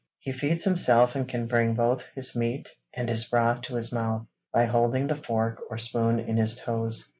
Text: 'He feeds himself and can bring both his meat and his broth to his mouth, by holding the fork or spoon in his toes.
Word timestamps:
'He 0.17 0.31
feeds 0.31 0.63
himself 0.63 1.13
and 1.13 1.29
can 1.29 1.45
bring 1.45 1.75
both 1.75 2.03
his 2.15 2.35
meat 2.35 2.75
and 2.91 3.07
his 3.07 3.25
broth 3.25 3.61
to 3.61 3.75
his 3.75 3.91
mouth, 3.93 4.25
by 4.51 4.65
holding 4.65 5.05
the 5.05 5.15
fork 5.15 5.59
or 5.69 5.77
spoon 5.77 6.19
in 6.19 6.37
his 6.37 6.55
toes. 6.59 7.07